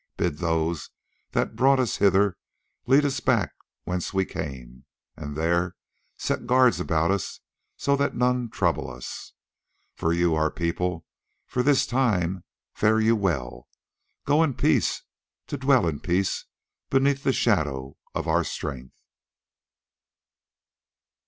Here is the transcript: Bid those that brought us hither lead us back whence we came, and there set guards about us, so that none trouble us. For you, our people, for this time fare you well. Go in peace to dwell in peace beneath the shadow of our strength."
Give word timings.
Bid 0.17 0.39
those 0.39 0.89
that 1.33 1.55
brought 1.55 1.79
us 1.79 1.97
hither 1.97 2.35
lead 2.87 3.05
us 3.05 3.19
back 3.19 3.51
whence 3.83 4.11
we 4.15 4.25
came, 4.25 4.83
and 5.15 5.37
there 5.37 5.75
set 6.17 6.47
guards 6.47 6.79
about 6.79 7.11
us, 7.11 7.41
so 7.77 7.95
that 7.95 8.15
none 8.15 8.49
trouble 8.49 8.89
us. 8.89 9.33
For 9.93 10.11
you, 10.11 10.33
our 10.33 10.49
people, 10.49 11.05
for 11.45 11.61
this 11.61 11.85
time 11.85 12.43
fare 12.73 12.99
you 12.99 13.15
well. 13.15 13.67
Go 14.25 14.41
in 14.41 14.55
peace 14.55 15.03
to 15.45 15.55
dwell 15.55 15.87
in 15.87 15.99
peace 15.99 16.45
beneath 16.89 17.21
the 17.23 17.31
shadow 17.31 17.95
of 18.15 18.27
our 18.27 18.43
strength." 18.43 18.95